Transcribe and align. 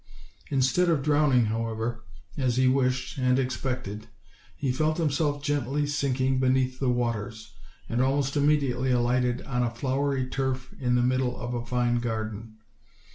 Instead 0.49 0.89
of 0.89 1.03
drowning, 1.03 1.45
however, 1.45 2.03
as 2.35 2.57
he 2.57 2.67
wished 2.67 3.19
and 3.19 3.37
expected, 3.37 4.07
he 4.55 4.71
felt 4.71 4.97
himself 4.97 5.43
gently 5.43 5.85
sinking 5.85 6.39
beneath 6.39 6.79
the 6.79 6.89
waters, 6.89 7.53
and 7.87 8.01
al 8.01 8.15
most 8.15 8.35
immediately 8.35 8.89
alighted 8.89 9.43
on 9.43 9.61
a 9.61 9.69
flowery 9.69 10.25
turf 10.27 10.73
in 10.79 10.95
the 10.95 11.03
mid 11.03 11.19
dle 11.19 11.37
of 11.37 11.53
a 11.53 11.63
fine 11.63 11.99
garden. 11.99 12.57